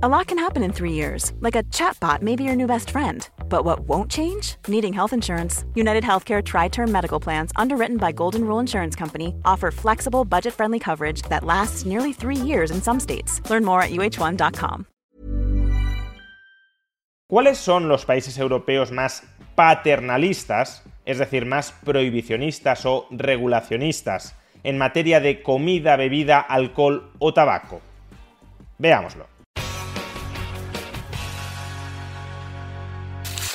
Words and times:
A 0.00 0.08
lot 0.08 0.28
can 0.28 0.38
happen 0.38 0.62
in 0.62 0.72
three 0.72 0.92
years, 0.92 1.32
like 1.40 1.56
a 1.56 1.64
chatbot 1.74 2.22
may 2.22 2.36
be 2.36 2.44
your 2.44 2.54
new 2.54 2.68
best 2.68 2.90
friend. 2.90 3.28
But 3.48 3.64
what 3.64 3.80
won't 3.88 4.08
change? 4.08 4.54
Needing 4.68 4.92
health 4.92 5.12
insurance. 5.12 5.64
United 5.74 6.04
Healthcare 6.04 6.40
Tri 6.40 6.68
Term 6.68 6.92
Medical 6.92 7.18
Plans, 7.18 7.50
underwritten 7.56 7.96
by 7.96 8.12
Golden 8.12 8.44
Rule 8.44 8.60
Insurance 8.60 8.94
Company, 8.94 9.34
offer 9.44 9.72
flexible, 9.72 10.24
budget 10.24 10.54
friendly 10.54 10.78
coverage 10.78 11.22
that 11.22 11.42
lasts 11.42 11.84
nearly 11.84 12.12
three 12.12 12.36
years 12.36 12.70
in 12.70 12.80
some 12.80 13.00
states. 13.00 13.42
Learn 13.50 13.64
more 13.64 13.82
at 13.82 13.90
uh1.com. 13.90 14.86
¿Cuáles 17.28 17.58
son 17.58 17.88
los 17.88 18.04
países 18.04 18.38
europeos 18.38 18.92
más 18.92 19.24
paternalistas, 19.56 20.84
es 21.04 21.18
decir, 21.18 21.44
más 21.44 21.72
prohibicionistas 21.84 22.86
o 22.86 23.08
regulacionistas, 23.10 24.36
en 24.62 24.78
materia 24.78 25.18
de 25.18 25.42
comida, 25.42 25.96
bebida, 25.96 26.38
alcohol 26.38 27.10
o 27.18 27.34
tabaco? 27.34 27.80
Veámoslo. 28.78 29.37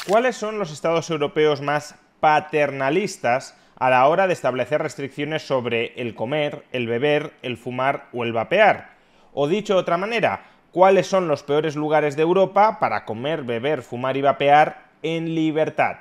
¿Cuáles 0.08 0.36
son 0.36 0.60
los 0.60 0.70
estados 0.74 1.10
europeos 1.10 1.62
más 1.62 1.96
paternalistas 2.20 3.58
a 3.78 3.90
la 3.90 4.06
hora 4.10 4.28
de 4.28 4.34
establecer 4.34 4.82
restricciones 4.82 5.44
sobre 5.44 5.94
el 5.96 6.14
comer, 6.14 6.66
el 6.74 6.88
beber, 6.88 7.32
el 7.42 7.56
fumar 7.56 8.10
o 8.12 8.26
el 8.26 8.34
vapear? 8.34 8.98
O 9.34 9.48
dicho 9.48 9.76
de 9.76 9.80
otra 9.80 9.96
manera, 9.96 10.44
¿cuáles 10.74 11.08
son 11.08 11.30
los 11.30 11.44
peores 11.44 11.78
lugares 11.78 12.18
de 12.18 12.24
Europa 12.24 12.80
para 12.82 13.06
comer, 13.06 13.44
beber, 13.44 13.82
fumar 13.82 14.18
y 14.18 14.22
vapear 14.22 14.88
en 15.04 15.36
libertad? 15.36 16.00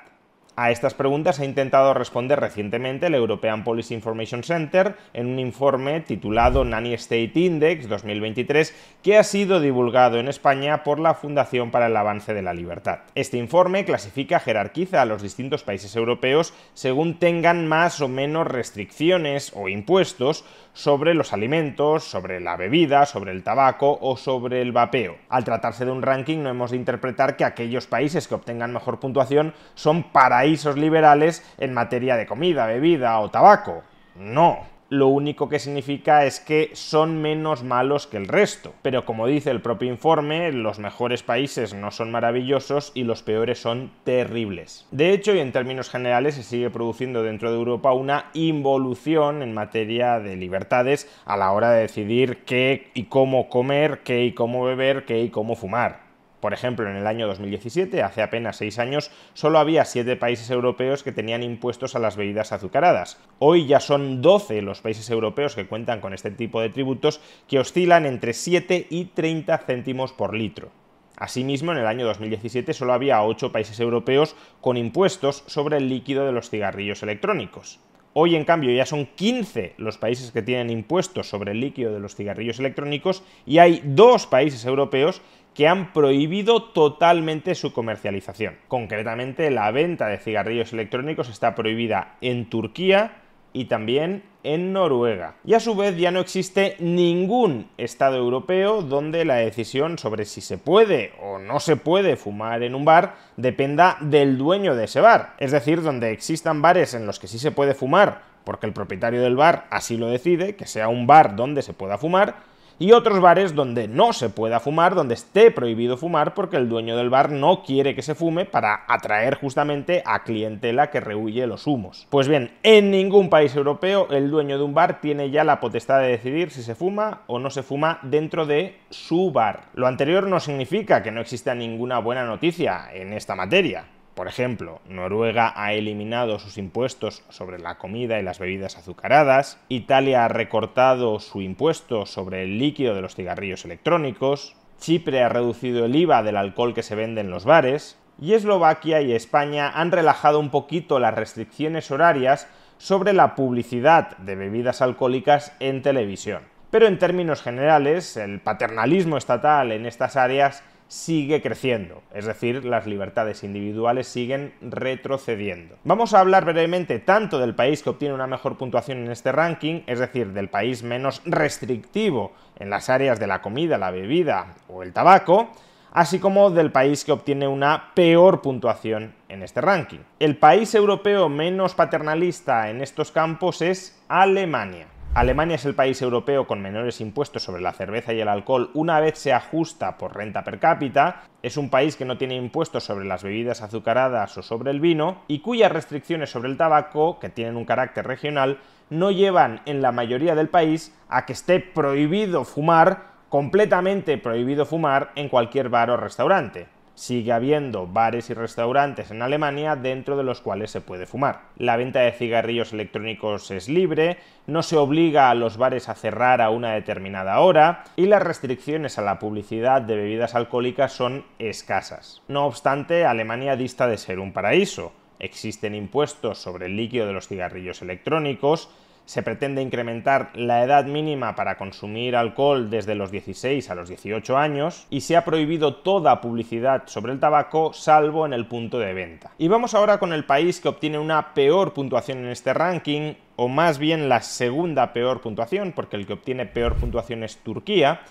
A 0.55 0.69
estas 0.69 0.93
preguntas 0.93 1.39
ha 1.39 1.45
intentado 1.45 1.95
responder 1.95 2.39
recientemente 2.39 3.07
el 3.07 3.15
European 3.15 3.63
Policy 3.63 3.95
Information 3.95 4.43
Center 4.43 4.95
en 5.13 5.25
un 5.25 5.39
informe 5.39 6.01
titulado 6.01 6.63
Nanny 6.63 6.93
State 6.93 7.31
Index 7.33 7.89
2023 7.89 8.99
que 9.01 9.17
ha 9.17 9.23
sido 9.23 9.59
divulgado 9.59 10.19
en 10.19 10.27
España 10.27 10.83
por 10.83 10.99
la 10.99 11.15
Fundación 11.15 11.71
para 11.71 11.87
el 11.87 11.97
Avance 11.97 12.35
de 12.35 12.43
la 12.43 12.53
Libertad. 12.53 12.99
Este 13.15 13.37
informe 13.37 13.83
clasifica, 13.83 14.39
jerarquiza 14.39 15.01
a 15.01 15.05
los 15.05 15.23
distintos 15.23 15.63
países 15.63 15.95
europeos 15.95 16.53
según 16.75 17.17
tengan 17.17 17.67
más 17.67 17.99
o 18.01 18.07
menos 18.07 18.45
restricciones 18.45 19.53
o 19.55 19.69
impuestos 19.69 20.45
sobre 20.73 21.15
los 21.15 21.33
alimentos, 21.33 22.03
sobre 22.03 22.39
la 22.39 22.57
bebida, 22.57 23.07
sobre 23.07 23.31
el 23.31 23.43
tabaco 23.43 23.97
o 24.01 24.17
sobre 24.17 24.61
el 24.61 24.71
vapeo. 24.71 25.17
Al 25.29 25.43
tratarse 25.43 25.85
de 25.85 25.91
un 25.91 26.01
ranking 26.03 26.39
no 26.39 26.49
hemos 26.49 26.71
de 26.71 26.77
interpretar 26.77 27.37
que 27.37 27.45
aquellos 27.45 27.87
países 27.87 28.27
que 28.27 28.35
obtengan 28.35 28.73
mejor 28.73 28.99
puntuación 28.99 29.53
son 29.75 30.11
paraísos 30.43 30.77
liberales 30.77 31.41
en 31.57 31.73
materia 31.73 32.17
de 32.17 32.27
comida, 32.27 32.65
bebida 32.65 33.17
o 33.21 33.31
tabaco. 33.31 33.81
No, 34.17 34.59
lo 34.89 35.07
único 35.07 35.47
que 35.47 35.57
significa 35.57 36.25
es 36.25 36.41
que 36.41 36.71
son 36.73 37.21
menos 37.21 37.63
malos 37.63 38.07
que 38.07 38.17
el 38.17 38.27
resto. 38.27 38.73
Pero 38.81 39.05
como 39.05 39.25
dice 39.25 39.51
el 39.51 39.61
propio 39.61 39.89
informe, 39.89 40.51
los 40.51 40.79
mejores 40.79 41.23
países 41.23 41.73
no 41.73 41.91
son 41.91 42.11
maravillosos 42.11 42.91
y 42.93 43.05
los 43.05 43.23
peores 43.23 43.57
son 43.57 43.89
terribles. 44.03 44.85
De 44.91 45.13
hecho, 45.13 45.33
y 45.33 45.39
en 45.39 45.53
términos 45.53 45.89
generales, 45.89 46.35
se 46.35 46.43
sigue 46.43 46.69
produciendo 46.69 47.23
dentro 47.23 47.49
de 47.49 47.57
Europa 47.57 47.93
una 47.93 48.25
involución 48.33 49.43
en 49.43 49.53
materia 49.53 50.19
de 50.19 50.35
libertades 50.35 51.09
a 51.23 51.37
la 51.37 51.53
hora 51.53 51.71
de 51.71 51.83
decidir 51.83 52.39
qué 52.43 52.91
y 52.93 53.05
cómo 53.05 53.47
comer, 53.47 54.01
qué 54.03 54.25
y 54.25 54.33
cómo 54.33 54.65
beber, 54.65 55.05
qué 55.05 55.21
y 55.21 55.29
cómo 55.29 55.55
fumar. 55.55 56.03
Por 56.43 56.53
ejemplo, 56.53 56.89
en 56.89 56.97
el 56.97 57.07
año 57.07 57.25
2017, 57.25 58.03
hace 58.03 58.21
apenas 58.21 58.57
seis 58.57 58.77
años, 58.77 59.11
solo 59.33 59.59
había 59.59 59.85
siete 59.85 60.17
países 60.17 60.49
europeos 60.49 61.01
que 61.01 61.13
tenían 61.13 61.41
impuestos 61.41 61.95
a 61.95 61.99
las 61.99 62.17
bebidas 62.17 62.51
azucaradas. 62.51 63.17
Hoy 63.39 63.65
ya 63.65 63.79
son 63.79 64.21
12 64.21 64.61
los 64.61 64.81
países 64.81 65.09
europeos 65.09 65.55
que 65.55 65.67
cuentan 65.67 66.01
con 66.01 66.13
este 66.13 66.31
tipo 66.31 66.59
de 66.59 66.67
tributos 66.67 67.21
que 67.47 67.59
oscilan 67.59 68.05
entre 68.05 68.33
7 68.33 68.87
y 68.89 69.05
30 69.05 69.57
céntimos 69.59 70.11
por 70.11 70.35
litro. 70.35 70.69
Asimismo, 71.15 71.71
en 71.71 71.77
el 71.77 71.87
año 71.87 72.05
2017 72.07 72.73
solo 72.73 72.91
había 72.91 73.23
8 73.23 73.53
países 73.53 73.79
europeos 73.79 74.35
con 74.59 74.75
impuestos 74.75 75.45
sobre 75.47 75.77
el 75.77 75.87
líquido 75.87 76.25
de 76.25 76.33
los 76.33 76.49
cigarrillos 76.49 77.03
electrónicos. 77.03 77.79
Hoy, 78.15 78.35
en 78.35 78.45
cambio, 78.45 78.71
ya 78.71 78.85
son 78.85 79.07
15 79.07 79.73
los 79.77 79.97
países 79.97 80.31
que 80.31 80.43
tienen 80.43 80.69
impuestos 80.69 81.27
sobre 81.27 81.53
el 81.53 81.59
líquido 81.61 81.91
de 81.93 81.99
los 81.99 82.15
cigarrillos 82.15 82.59
electrónicos 82.59 83.23
y 83.45 83.57
hay 83.57 83.81
dos 83.83 84.27
países 84.27 84.65
europeos 84.65 85.21
que 85.53 85.67
han 85.67 85.93
prohibido 85.93 86.63
totalmente 86.63 87.55
su 87.55 87.73
comercialización. 87.73 88.57
Concretamente, 88.67 89.51
la 89.51 89.71
venta 89.71 90.07
de 90.07 90.17
cigarrillos 90.17 90.73
electrónicos 90.73 91.29
está 91.29 91.55
prohibida 91.55 92.15
en 92.21 92.49
Turquía 92.49 93.21
y 93.53 93.65
también 93.65 94.23
en 94.43 94.73
Noruega. 94.73 95.35
Y 95.45 95.53
a 95.53 95.59
su 95.59 95.75
vez 95.75 95.95
ya 95.95 96.11
no 96.11 96.19
existe 96.19 96.75
ningún 96.79 97.69
Estado 97.77 98.17
europeo 98.17 98.81
donde 98.81 99.25
la 99.25 99.35
decisión 99.35 99.97
sobre 99.97 100.25
si 100.25 100.41
se 100.41 100.57
puede 100.57 101.13
o 101.21 101.37
no 101.37 101.59
se 101.59 101.75
puede 101.75 102.15
fumar 102.15 102.63
en 102.63 102.75
un 102.75 102.83
bar 102.83 103.15
dependa 103.37 103.97
del 104.01 104.37
dueño 104.37 104.75
de 104.75 104.85
ese 104.85 105.01
bar. 105.01 105.35
Es 105.37 105.51
decir, 105.51 105.81
donde 105.81 106.11
existan 106.11 106.61
bares 106.61 106.93
en 106.93 107.05
los 107.05 107.19
que 107.19 107.27
sí 107.27 107.37
se 107.37 107.51
puede 107.51 107.75
fumar 107.75 108.33
porque 108.43 108.65
el 108.65 108.73
propietario 108.73 109.21
del 109.21 109.35
bar 109.35 109.67
así 109.69 109.97
lo 109.97 110.07
decide, 110.07 110.55
que 110.55 110.67
sea 110.67 110.89
un 110.89 111.07
bar 111.07 111.35
donde 111.35 111.61
se 111.61 111.73
pueda 111.73 111.97
fumar, 111.97 112.35
y 112.79 112.91
otros 112.91 113.19
bares 113.19 113.55
donde 113.55 113.87
no 113.87 114.13
se 114.13 114.29
pueda 114.29 114.59
fumar, 114.59 114.95
donde 114.95 115.13
esté 115.13 115.51
prohibido 115.51 115.97
fumar 115.97 116.33
porque 116.33 116.57
el 116.57 116.69
dueño 116.69 116.97
del 116.97 117.09
bar 117.09 117.31
no 117.31 117.63
quiere 117.63 117.95
que 117.95 118.01
se 118.01 118.15
fume 118.15 118.45
para 118.45 118.83
atraer 118.87 119.35
justamente 119.35 120.03
a 120.05 120.23
clientela 120.23 120.89
que 120.89 120.99
rehuye 120.99 121.47
los 121.47 121.67
humos. 121.67 122.07
Pues 122.09 122.27
bien, 122.27 122.51
en 122.63 122.91
ningún 122.91 123.29
país 123.29 123.55
europeo 123.55 124.07
el 124.09 124.29
dueño 124.29 124.57
de 124.57 124.63
un 124.63 124.73
bar 124.73 125.01
tiene 125.01 125.29
ya 125.29 125.43
la 125.43 125.59
potestad 125.59 126.01
de 126.01 126.07
decidir 126.07 126.51
si 126.51 126.63
se 126.63 126.75
fuma 126.75 127.21
o 127.27 127.39
no 127.39 127.49
se 127.49 127.63
fuma 127.63 127.99
dentro 128.03 128.45
de 128.45 128.77
su 128.89 129.31
bar. 129.31 129.65
Lo 129.73 129.87
anterior 129.87 130.27
no 130.27 130.39
significa 130.39 131.03
que 131.03 131.11
no 131.11 131.21
exista 131.21 131.55
ninguna 131.55 131.99
buena 131.99 132.25
noticia 132.25 132.89
en 132.93 133.13
esta 133.13 133.35
materia. 133.35 133.85
Por 134.15 134.27
ejemplo, 134.27 134.79
Noruega 134.87 135.53
ha 135.55 135.73
eliminado 135.73 136.37
sus 136.37 136.59
impuestos 136.59 137.23
sobre 137.29 137.57
la 137.57 137.79
comida 137.79 138.19
y 138.19 138.23
las 138.23 138.37
bebidas 138.37 138.77
azucaradas, 138.77 139.59
Italia 139.69 140.25
ha 140.25 140.27
recortado 140.27 141.19
su 141.19 141.41
impuesto 141.41 142.05
sobre 142.05 142.43
el 142.43 142.59
líquido 142.59 142.93
de 142.93 143.01
los 143.01 143.15
cigarrillos 143.15 143.65
electrónicos, 143.65 144.55
Chipre 144.79 145.23
ha 145.23 145.29
reducido 145.29 145.85
el 145.85 145.95
IVA 145.95 146.21
del 146.21 146.37
alcohol 146.37 146.73
que 146.73 146.83
se 146.83 146.95
vende 146.95 147.21
en 147.21 147.31
los 147.31 147.45
bares, 147.45 147.97
y 148.21 148.33
Eslovaquia 148.33 149.01
y 149.01 149.13
España 149.13 149.71
han 149.73 149.91
relajado 149.91 150.39
un 150.39 150.51
poquito 150.51 150.99
las 150.99 151.15
restricciones 151.15 151.89
horarias 151.89 152.47
sobre 152.77 153.13
la 153.13 153.33
publicidad 153.33 154.17
de 154.17 154.35
bebidas 154.35 154.81
alcohólicas 154.81 155.55
en 155.59 155.81
televisión. 155.81 156.43
Pero 156.69 156.87
en 156.87 156.99
términos 156.99 157.41
generales, 157.41 158.17
el 158.17 158.39
paternalismo 158.39 159.17
estatal 159.17 159.71
en 159.71 159.85
estas 159.85 160.17
áreas 160.17 160.63
sigue 160.93 161.41
creciendo, 161.41 162.03
es 162.13 162.25
decir, 162.25 162.63
las 162.65 162.85
libertades 162.85 163.43
individuales 163.43 164.07
siguen 164.07 164.53
retrocediendo. 164.61 165.75
Vamos 165.83 166.13
a 166.13 166.19
hablar 166.19 166.45
brevemente 166.45 166.99
tanto 166.99 167.39
del 167.39 167.55
país 167.55 167.81
que 167.81 167.89
obtiene 167.89 168.13
una 168.13 168.27
mejor 168.27 168.59
puntuación 168.59 168.99
en 168.99 169.11
este 169.11 169.31
ranking, 169.31 169.81
es 169.87 169.97
decir, 169.97 170.33
del 170.33 170.49
país 170.49 170.83
menos 170.83 171.23
restrictivo 171.25 172.33
en 172.59 172.69
las 172.69 172.91
áreas 172.91 173.19
de 173.19 173.25
la 173.25 173.41
comida, 173.41 173.79
la 173.79 173.89
bebida 173.89 174.53
o 174.67 174.83
el 174.83 174.93
tabaco, 174.93 175.49
así 175.93 176.19
como 176.19 176.51
del 176.51 176.71
país 176.71 177.03
que 177.03 177.11
obtiene 177.11 177.47
una 177.47 177.91
peor 177.95 178.43
puntuación 178.43 179.15
en 179.29 179.41
este 179.41 179.61
ranking. 179.61 179.99
El 180.19 180.37
país 180.37 180.75
europeo 180.75 181.27
menos 181.27 181.73
paternalista 181.73 182.69
en 182.69 182.81
estos 182.81 183.11
campos 183.11 183.63
es 183.63 183.99
Alemania. 184.07 184.85
Alemania 185.15 185.57
es 185.57 185.65
el 185.65 185.75
país 185.75 186.01
europeo 186.01 186.47
con 186.47 186.63
menores 186.63 186.99
impuestos 186.99 187.43
sobre 187.43 187.61
la 187.61 187.71
cerveza 187.71 188.13
y 188.13 188.19
el 188.19 188.27
alcohol 188.27 188.71
una 188.73 188.99
vez 188.99 189.19
se 189.19 189.31
ajusta 189.31 189.95
por 189.95 190.15
renta 190.15 190.43
per 190.43 190.57
cápita, 190.57 191.21
es 191.43 191.55
un 191.55 191.69
país 191.69 191.95
que 191.95 192.03
no 192.03 192.17
tiene 192.17 192.35
impuestos 192.35 192.85
sobre 192.85 193.05
las 193.05 193.21
bebidas 193.21 193.61
azucaradas 193.61 194.35
o 194.39 194.41
sobre 194.41 194.71
el 194.71 194.79
vino 194.79 195.21
y 195.27 195.41
cuyas 195.41 195.71
restricciones 195.71 196.31
sobre 196.31 196.49
el 196.49 196.57
tabaco, 196.57 197.19
que 197.19 197.29
tienen 197.29 197.57
un 197.57 197.65
carácter 197.65 198.07
regional, 198.07 198.57
no 198.89 199.11
llevan 199.11 199.61
en 199.67 199.83
la 199.83 199.91
mayoría 199.91 200.33
del 200.33 200.49
país 200.49 200.97
a 201.09 201.27
que 201.27 201.33
esté 201.33 201.59
prohibido 201.59 202.43
fumar, 202.43 203.11
completamente 203.29 204.17
prohibido 204.17 204.65
fumar 204.65 205.11
en 205.13 205.29
cualquier 205.29 205.69
bar 205.69 205.91
o 205.91 205.97
restaurante 205.97 206.72
sigue 206.95 207.31
habiendo 207.31 207.87
bares 207.87 208.29
y 208.29 208.33
restaurantes 208.33 209.11
en 209.11 209.21
Alemania 209.21 209.75
dentro 209.75 210.17
de 210.17 210.23
los 210.23 210.41
cuales 210.41 210.71
se 210.71 210.81
puede 210.81 211.05
fumar. 211.05 211.41
La 211.57 211.75
venta 211.75 212.01
de 212.01 212.11
cigarrillos 212.11 212.73
electrónicos 212.73 213.49
es 213.51 213.69
libre, 213.69 214.17
no 214.45 214.63
se 214.63 214.77
obliga 214.77 215.29
a 215.29 215.35
los 215.35 215.57
bares 215.57 215.89
a 215.89 215.95
cerrar 215.95 216.41
a 216.41 216.49
una 216.49 216.73
determinada 216.73 217.39
hora 217.39 217.83
y 217.95 218.05
las 218.05 218.21
restricciones 218.21 218.97
a 218.97 219.01
la 219.01 219.19
publicidad 219.19 219.81
de 219.81 219.95
bebidas 219.95 220.35
alcohólicas 220.35 220.91
son 220.91 221.25
escasas. 221.39 222.21
No 222.27 222.45
obstante, 222.45 223.05
Alemania 223.05 223.55
dista 223.55 223.87
de 223.87 223.97
ser 223.97 224.19
un 224.19 224.33
paraíso. 224.33 224.93
Existen 225.19 225.75
impuestos 225.75 226.39
sobre 226.39 226.65
el 226.65 226.75
líquido 226.75 227.07
de 227.07 227.13
los 227.13 227.27
cigarrillos 227.27 227.81
electrónicos, 227.81 228.69
se 229.05 229.21
pretende 229.21 229.61
incrementar 229.61 230.31
la 230.33 230.63
edad 230.63 230.85
mínima 230.85 231.35
para 231.35 231.57
consumir 231.57 232.15
alcohol 232.15 232.69
desde 232.69 232.95
los 232.95 233.11
16 233.11 233.69
a 233.69 233.75
los 233.75 233.89
18 233.89 234.37
años 234.37 234.87
y 234.89 235.01
se 235.01 235.17
ha 235.17 235.25
prohibido 235.25 235.75
toda 235.75 236.21
publicidad 236.21 236.83
sobre 236.85 237.11
el 237.11 237.19
tabaco 237.19 237.73
salvo 237.73 238.25
en 238.25 238.33
el 238.33 238.47
punto 238.47 238.79
de 238.79 238.93
venta. 238.93 239.31
Y 239.37 239.47
vamos 239.47 239.73
ahora 239.73 239.99
con 239.99 240.13
el 240.13 240.25
país 240.25 240.61
que 240.61 240.69
obtiene 240.69 240.99
una 240.99 241.33
peor 241.33 241.73
puntuación 241.73 242.19
en 242.19 242.29
este 242.29 242.53
ranking, 242.53 243.15
o 243.35 243.47
más 243.47 243.77
bien 243.77 244.09
la 244.09 244.21
segunda 244.21 244.93
peor 244.93 245.21
puntuación, 245.21 245.73
porque 245.73 245.97
el 245.97 246.07
que 246.07 246.13
obtiene 246.13 246.45
peor 246.45 246.75
puntuación 246.75 247.23
es 247.23 247.37
Turquía, 247.37 248.01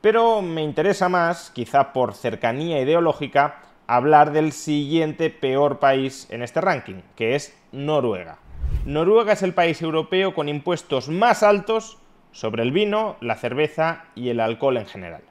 Pero 0.00 0.42
me 0.42 0.62
interesa 0.62 1.08
más, 1.08 1.50
quizá 1.50 1.94
por 1.94 2.12
cercanía 2.12 2.78
ideológica, 2.78 3.62
hablar 3.86 4.32
del 4.32 4.52
siguiente 4.52 5.30
peor 5.30 5.78
país 5.78 6.26
en 6.30 6.42
este 6.42 6.60
ranking, 6.60 7.00
que 7.16 7.34
es 7.34 7.58
Noruega. 7.72 8.43
Noruega 8.86 9.32
es 9.32 9.42
el 9.42 9.54
país 9.54 9.80
europeo 9.80 10.34
con 10.34 10.50
impuestos 10.50 11.08
más 11.08 11.42
altos 11.42 11.96
sobre 12.32 12.62
el 12.62 12.70
vino, 12.70 13.16
la 13.22 13.34
cerveza 13.34 14.04
y 14.14 14.28
el 14.28 14.40
alcohol 14.40 14.76
en 14.76 14.84
general. 14.84 15.22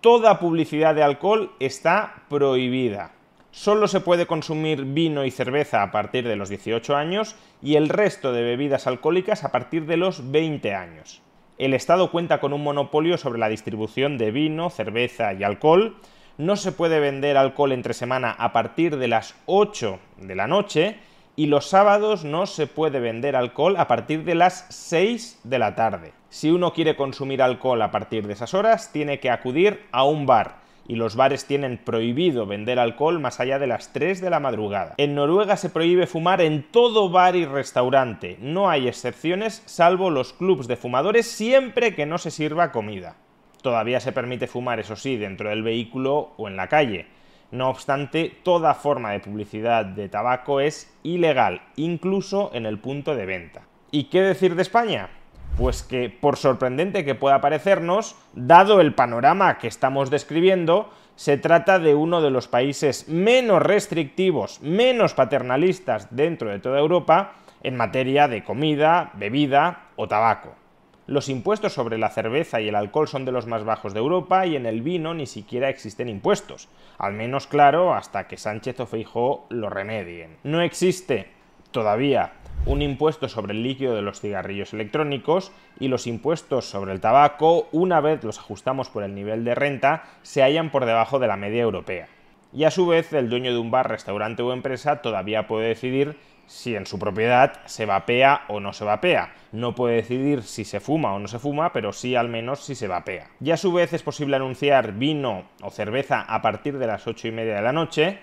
Toda 0.00 0.38
publicidad 0.38 0.94
de 0.94 1.02
alcohol 1.02 1.52
está 1.60 2.22
prohibida. 2.30 3.12
Solo 3.50 3.88
se 3.88 4.00
puede 4.00 4.26
consumir 4.26 4.86
vino 4.86 5.26
y 5.26 5.30
cerveza 5.30 5.82
a 5.82 5.90
partir 5.90 6.26
de 6.26 6.36
los 6.36 6.48
18 6.48 6.96
años 6.96 7.36
y 7.60 7.76
el 7.76 7.90
resto 7.90 8.32
de 8.32 8.42
bebidas 8.42 8.86
alcohólicas 8.86 9.44
a 9.44 9.52
partir 9.52 9.84
de 9.84 9.98
los 9.98 10.30
20 10.30 10.74
años. 10.74 11.20
El 11.58 11.74
Estado 11.74 12.10
cuenta 12.10 12.40
con 12.40 12.54
un 12.54 12.62
monopolio 12.62 13.18
sobre 13.18 13.38
la 13.38 13.50
distribución 13.50 14.16
de 14.16 14.30
vino, 14.30 14.70
cerveza 14.70 15.34
y 15.34 15.44
alcohol. 15.44 15.96
No 16.38 16.56
se 16.56 16.72
puede 16.72 17.00
vender 17.00 17.36
alcohol 17.36 17.72
entre 17.72 17.92
semana 17.92 18.30
a 18.30 18.54
partir 18.54 18.96
de 18.96 19.08
las 19.08 19.34
8 19.44 19.98
de 20.22 20.34
la 20.34 20.46
noche 20.46 20.96
y 21.36 21.46
los 21.46 21.68
sábados 21.68 22.24
no 22.24 22.46
se 22.46 22.66
puede 22.66 23.00
vender 23.00 23.36
alcohol 23.36 23.76
a 23.76 23.88
partir 23.88 24.24
de 24.24 24.34
las 24.34 24.66
6 24.70 25.40
de 25.44 25.58
la 25.58 25.74
tarde. 25.74 26.12
Si 26.28 26.50
uno 26.50 26.72
quiere 26.72 26.96
consumir 26.96 27.42
alcohol 27.42 27.82
a 27.82 27.90
partir 27.90 28.26
de 28.26 28.32
esas 28.32 28.54
horas, 28.54 28.92
tiene 28.92 29.20
que 29.20 29.30
acudir 29.30 29.86
a 29.92 30.04
un 30.04 30.26
bar 30.26 30.64
y 30.86 30.96
los 30.96 31.16
bares 31.16 31.46
tienen 31.46 31.78
prohibido 31.78 32.46
vender 32.46 32.78
alcohol 32.78 33.18
más 33.20 33.40
allá 33.40 33.58
de 33.58 33.66
las 33.66 33.92
3 33.92 34.20
de 34.20 34.30
la 34.30 34.40
madrugada. 34.40 34.94
En 34.98 35.14
Noruega 35.14 35.56
se 35.56 35.70
prohíbe 35.70 36.06
fumar 36.06 36.40
en 36.40 36.62
todo 36.70 37.08
bar 37.08 37.36
y 37.36 37.46
restaurante. 37.46 38.36
No 38.40 38.68
hay 38.68 38.88
excepciones 38.88 39.62
salvo 39.66 40.10
los 40.10 40.32
clubs 40.32 40.68
de 40.68 40.76
fumadores 40.76 41.26
siempre 41.26 41.94
que 41.94 42.06
no 42.06 42.18
se 42.18 42.30
sirva 42.30 42.72
comida. 42.72 43.16
Todavía 43.62 43.98
se 44.00 44.12
permite 44.12 44.46
fumar, 44.46 44.78
eso 44.78 44.94
sí, 44.94 45.16
dentro 45.16 45.48
del 45.48 45.62
vehículo 45.62 46.32
o 46.36 46.48
en 46.48 46.56
la 46.56 46.68
calle. 46.68 47.06
No 47.54 47.68
obstante, 47.68 48.36
toda 48.42 48.74
forma 48.74 49.12
de 49.12 49.20
publicidad 49.20 49.84
de 49.84 50.08
tabaco 50.08 50.58
es 50.58 50.92
ilegal, 51.04 51.62
incluso 51.76 52.50
en 52.52 52.66
el 52.66 52.80
punto 52.80 53.14
de 53.14 53.26
venta. 53.26 53.62
¿Y 53.92 54.04
qué 54.10 54.22
decir 54.22 54.56
de 54.56 54.62
España? 54.62 55.10
Pues 55.56 55.84
que, 55.84 56.10
por 56.10 56.36
sorprendente 56.36 57.04
que 57.04 57.14
pueda 57.14 57.40
parecernos, 57.40 58.16
dado 58.32 58.80
el 58.80 58.92
panorama 58.92 59.58
que 59.58 59.68
estamos 59.68 60.10
describiendo, 60.10 60.90
se 61.14 61.36
trata 61.36 61.78
de 61.78 61.94
uno 61.94 62.20
de 62.22 62.30
los 62.32 62.48
países 62.48 63.08
menos 63.08 63.62
restrictivos, 63.62 64.60
menos 64.60 65.14
paternalistas 65.14 66.08
dentro 66.10 66.50
de 66.50 66.58
toda 66.58 66.80
Europa 66.80 67.34
en 67.62 67.76
materia 67.76 68.26
de 68.26 68.42
comida, 68.42 69.12
bebida 69.14 69.90
o 69.94 70.08
tabaco. 70.08 70.63
Los 71.06 71.28
impuestos 71.28 71.74
sobre 71.74 71.98
la 71.98 72.08
cerveza 72.08 72.62
y 72.62 72.68
el 72.68 72.74
alcohol 72.74 73.08
son 73.08 73.26
de 73.26 73.32
los 73.32 73.46
más 73.46 73.62
bajos 73.62 73.92
de 73.92 74.00
Europa 74.00 74.46
y 74.46 74.56
en 74.56 74.64
el 74.64 74.80
vino 74.80 75.12
ni 75.12 75.26
siquiera 75.26 75.68
existen 75.68 76.08
impuestos. 76.08 76.68
Al 76.96 77.12
menos 77.12 77.46
claro 77.46 77.92
hasta 77.92 78.26
que 78.26 78.38
Sánchez 78.38 78.80
o 78.80 78.86
Feijó 78.86 79.44
lo 79.50 79.68
remedien. 79.68 80.38
No 80.44 80.62
existe 80.62 81.28
todavía 81.72 82.32
un 82.64 82.80
impuesto 82.80 83.28
sobre 83.28 83.52
el 83.52 83.62
líquido 83.62 83.94
de 83.94 84.00
los 84.00 84.22
cigarrillos 84.22 84.72
electrónicos 84.72 85.52
y 85.78 85.88
los 85.88 86.06
impuestos 86.06 86.64
sobre 86.64 86.92
el 86.92 87.00
tabaco, 87.00 87.68
una 87.72 88.00
vez 88.00 88.24
los 88.24 88.38
ajustamos 88.38 88.88
por 88.88 89.02
el 89.02 89.14
nivel 89.14 89.44
de 89.44 89.54
renta, 89.54 90.04
se 90.22 90.42
hallan 90.42 90.70
por 90.70 90.86
debajo 90.86 91.18
de 91.18 91.26
la 91.26 91.36
media 91.36 91.62
europea. 91.62 92.08
Y 92.54 92.64
a 92.64 92.70
su 92.70 92.86
vez, 92.86 93.12
el 93.12 93.28
dueño 93.28 93.52
de 93.52 93.58
un 93.58 93.70
bar, 93.70 93.90
restaurante 93.90 94.42
o 94.42 94.54
empresa 94.54 95.02
todavía 95.02 95.46
puede 95.48 95.68
decidir 95.68 96.16
si 96.46 96.76
en 96.76 96.86
su 96.86 96.98
propiedad 96.98 97.60
se 97.66 97.86
vapea 97.86 98.42
o 98.48 98.60
no 98.60 98.72
se 98.72 98.84
vapea. 98.84 99.34
No 99.52 99.74
puede 99.74 99.96
decidir 99.96 100.42
si 100.42 100.64
se 100.64 100.80
fuma 100.80 101.14
o 101.14 101.18
no 101.18 101.28
se 101.28 101.38
fuma, 101.38 101.72
pero 101.72 101.92
sí 101.92 102.16
al 102.16 102.28
menos 102.28 102.60
si 102.60 102.74
se 102.74 102.88
vapea. 102.88 103.28
Y 103.40 103.50
a 103.50 103.56
su 103.56 103.72
vez 103.72 103.92
es 103.92 104.02
posible 104.02 104.36
anunciar 104.36 104.92
vino 104.92 105.44
o 105.62 105.70
cerveza 105.70 106.20
a 106.20 106.42
partir 106.42 106.78
de 106.78 106.86
las 106.86 107.06
8 107.06 107.28
y 107.28 107.32
media 107.32 107.56
de 107.56 107.62
la 107.62 107.72
noche 107.72 108.18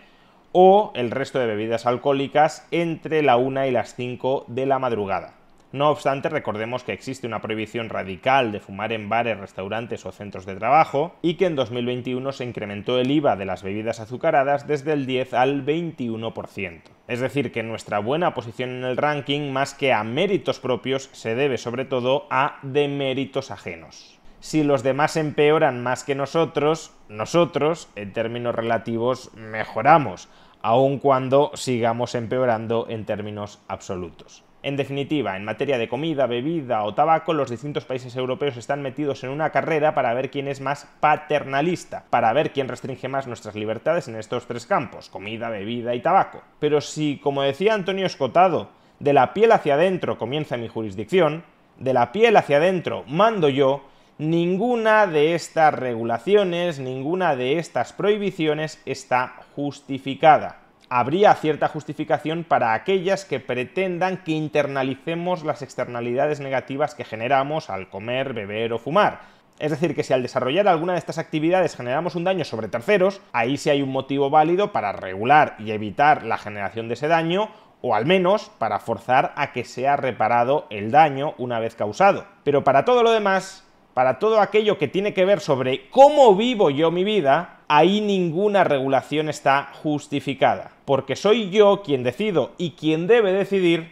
o 0.51 0.91
el 0.95 1.11
resto 1.11 1.39
de 1.39 1.47
bebidas 1.47 1.85
alcohólicas 1.85 2.67
entre 2.71 3.21
la 3.21 3.37
1 3.37 3.65
y 3.67 3.71
las 3.71 3.95
5 3.95 4.45
de 4.47 4.65
la 4.65 4.79
madrugada. 4.79 5.40
No 5.73 5.89
obstante, 5.89 6.27
recordemos 6.27 6.83
que 6.83 6.91
existe 6.91 7.25
una 7.25 7.41
prohibición 7.41 7.87
radical 7.87 8.51
de 8.51 8.59
fumar 8.59 8.91
en 8.91 9.07
bares, 9.07 9.39
restaurantes 9.39 10.05
o 10.05 10.11
centros 10.11 10.45
de 10.45 10.57
trabajo 10.57 11.15
y 11.21 11.35
que 11.35 11.45
en 11.45 11.55
2021 11.55 12.29
se 12.33 12.43
incrementó 12.43 12.99
el 12.99 13.09
IVA 13.09 13.37
de 13.37 13.45
las 13.45 13.63
bebidas 13.63 14.01
azucaradas 14.01 14.67
desde 14.67 14.91
el 14.91 15.05
10 15.05 15.33
al 15.33 15.65
21%. 15.65 16.81
Es 17.07 17.21
decir, 17.21 17.53
que 17.53 17.63
nuestra 17.63 17.99
buena 17.99 18.33
posición 18.33 18.71
en 18.71 18.83
el 18.83 18.97
ranking, 18.97 19.53
más 19.53 19.73
que 19.73 19.93
a 19.93 20.03
méritos 20.03 20.59
propios, 20.59 21.09
se 21.13 21.35
debe 21.35 21.57
sobre 21.57 21.85
todo 21.85 22.27
a 22.29 22.59
deméritos 22.63 23.49
ajenos. 23.49 24.19
Si 24.41 24.63
los 24.63 24.83
demás 24.83 25.15
empeoran 25.15 25.81
más 25.83 26.03
que 26.03 26.15
nosotros, 26.15 26.91
nosotros, 27.07 27.89
en 27.95 28.11
términos 28.11 28.55
relativos, 28.55 29.31
mejoramos, 29.35 30.27
aun 30.61 30.99
cuando 30.99 31.51
sigamos 31.53 32.13
empeorando 32.15 32.87
en 32.89 33.05
términos 33.05 33.61
absolutos. 33.69 34.43
En 34.63 34.77
definitiva, 34.77 35.37
en 35.37 35.43
materia 35.43 35.79
de 35.79 35.89
comida, 35.89 36.27
bebida 36.27 36.83
o 36.83 36.93
tabaco, 36.93 37.33
los 37.33 37.49
distintos 37.49 37.85
países 37.85 38.15
europeos 38.15 38.57
están 38.57 38.83
metidos 38.83 39.23
en 39.23 39.31
una 39.31 39.49
carrera 39.49 39.95
para 39.95 40.13
ver 40.13 40.29
quién 40.29 40.47
es 40.47 40.61
más 40.61 40.87
paternalista, 40.99 42.03
para 42.11 42.31
ver 42.33 42.51
quién 42.51 42.67
restringe 42.67 43.07
más 43.07 43.25
nuestras 43.25 43.55
libertades 43.55 44.07
en 44.07 44.15
estos 44.17 44.45
tres 44.45 44.67
campos, 44.67 45.09
comida, 45.09 45.49
bebida 45.49 45.95
y 45.95 46.01
tabaco. 46.01 46.43
Pero 46.59 46.79
si, 46.79 47.17
como 47.17 47.41
decía 47.41 47.73
Antonio 47.73 48.05
Escotado, 48.05 48.69
de 48.99 49.13
la 49.13 49.33
piel 49.33 49.51
hacia 49.51 49.73
adentro 49.73 50.19
comienza 50.19 50.57
mi 50.57 50.67
jurisdicción, 50.67 51.43
de 51.79 51.93
la 51.93 52.11
piel 52.11 52.37
hacia 52.37 52.57
adentro 52.57 53.03
mando 53.07 53.49
yo, 53.49 53.83
ninguna 54.19 55.07
de 55.07 55.33
estas 55.33 55.73
regulaciones, 55.73 56.79
ninguna 56.79 57.35
de 57.35 57.57
estas 57.57 57.93
prohibiciones 57.93 58.79
está 58.85 59.33
justificada 59.55 60.60
habría 60.91 61.33
cierta 61.35 61.69
justificación 61.69 62.43
para 62.43 62.73
aquellas 62.73 63.23
que 63.23 63.39
pretendan 63.39 64.17
que 64.17 64.33
internalicemos 64.33 65.45
las 65.45 65.61
externalidades 65.61 66.41
negativas 66.41 66.95
que 66.95 67.05
generamos 67.05 67.69
al 67.69 67.89
comer, 67.89 68.33
beber 68.33 68.73
o 68.73 68.77
fumar. 68.77 69.21
Es 69.57 69.71
decir, 69.71 69.95
que 69.95 70.03
si 70.03 70.11
al 70.11 70.21
desarrollar 70.21 70.67
alguna 70.67 70.91
de 70.91 70.99
estas 70.99 71.17
actividades 71.17 71.77
generamos 71.77 72.15
un 72.15 72.25
daño 72.25 72.43
sobre 72.43 72.67
terceros, 72.67 73.21
ahí 73.31 73.55
sí 73.55 73.69
hay 73.69 73.81
un 73.81 73.89
motivo 73.89 74.29
válido 74.29 74.73
para 74.73 74.91
regular 74.91 75.55
y 75.59 75.71
evitar 75.71 76.25
la 76.25 76.37
generación 76.37 76.89
de 76.89 76.95
ese 76.95 77.07
daño 77.07 77.47
o 77.79 77.95
al 77.95 78.05
menos 78.05 78.51
para 78.57 78.79
forzar 78.79 79.31
a 79.37 79.53
que 79.53 79.63
sea 79.63 79.95
reparado 79.95 80.67
el 80.69 80.91
daño 80.91 81.35
una 81.37 81.61
vez 81.61 81.73
causado. 81.73 82.25
Pero 82.43 82.65
para 82.65 82.83
todo 82.83 83.01
lo 83.01 83.11
demás, 83.11 83.65
para 83.93 84.19
todo 84.19 84.39
aquello 84.39 84.77
que 84.77 84.87
tiene 84.87 85.13
que 85.13 85.25
ver 85.25 85.39
sobre 85.39 85.89
cómo 85.89 86.35
vivo 86.35 86.69
yo 86.69 86.91
mi 86.91 87.03
vida, 87.03 87.59
ahí 87.67 88.01
ninguna 88.01 88.63
regulación 88.63 89.29
está 89.29 89.69
justificada, 89.81 90.71
porque 90.85 91.15
soy 91.15 91.49
yo 91.49 91.81
quien 91.83 92.03
decido 92.03 92.51
y 92.57 92.71
quien 92.71 93.07
debe 93.07 93.33
decidir 93.33 93.91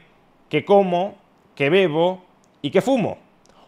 qué 0.50 0.66
como, 0.66 1.16
qué 1.56 1.70
bebo 1.70 2.24
y 2.62 2.72
qué 2.72 2.82
fumo, 2.82 3.18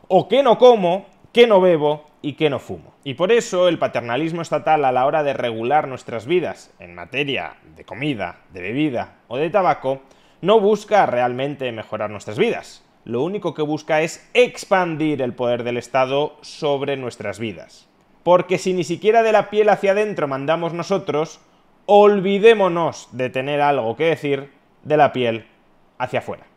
o 0.08 0.28
qué 0.28 0.44
no 0.44 0.58
como, 0.58 1.06
qué 1.32 1.48
no 1.48 1.62
bebo 1.62 2.06
y 2.22 2.34
qué 2.34 2.50
no 2.50 2.60
fumo. 2.60 2.94
Y 3.04 3.16
por 3.16 3.32
eso 3.32 3.68
el 3.68 3.80
paternalismo 3.80 4.42
estatal 4.42 4.86
a 4.86 4.92
la 4.92 5.06
hora 5.06 5.24
de 5.24 5.34
regular 5.34 5.88
nuestras 5.88 6.26
vidas 6.26 6.74
en 6.80 6.94
materia 6.94 7.56
de 7.76 7.84
comida, 7.84 8.42
de 8.54 8.62
bebida 8.62 9.16
o 9.28 9.38
de 9.38 9.50
tabaco, 9.50 10.02
no 10.42 10.60
busca 10.60 11.06
realmente 11.06 11.72
mejorar 11.72 12.10
nuestras 12.10 12.38
vidas, 12.38 12.84
lo 13.04 13.24
único 13.24 13.54
que 13.54 13.62
busca 13.62 14.02
es 14.02 14.30
expandir 14.34 15.22
el 15.22 15.34
poder 15.34 15.64
del 15.64 15.78
Estado 15.78 16.38
sobre 16.42 16.98
nuestras 16.98 17.40
vidas. 17.40 17.88
Porque 18.24 18.58
si 18.58 18.74
ni 18.74 18.84
siquiera 18.84 19.24
de 19.24 19.32
la 19.32 19.50
piel 19.50 19.70
hacia 19.70 19.92
adentro 19.92 20.28
mandamos 20.28 20.74
nosotros, 20.74 21.40
olvidémonos 21.86 23.10
de 23.12 23.30
tener 23.30 23.62
algo 23.62 23.96
que 23.96 24.06
decir 24.06 24.52
de 24.84 24.98
la 24.98 25.12
piel 25.12 25.48
hacia 25.98 26.20
afuera. 26.20 26.51